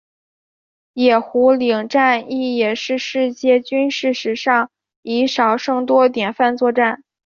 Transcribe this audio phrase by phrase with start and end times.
[0.93, 4.71] 野狐岭战役也是世界军事史上
[5.03, 7.03] 以少胜多典范作战。